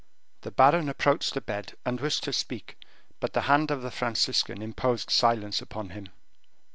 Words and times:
The 0.41 0.49
baron 0.49 0.89
approached 0.89 1.35
the 1.35 1.41
bed, 1.41 1.73
and 1.85 2.01
wished 2.01 2.23
to 2.23 2.33
speak, 2.33 2.75
but 3.19 3.33
the 3.33 3.41
hand 3.41 3.69
of 3.69 3.83
the 3.83 3.91
Franciscan 3.91 4.59
imposed 4.59 5.11
silence 5.11 5.61
upon 5.61 5.89
him. 5.91 6.07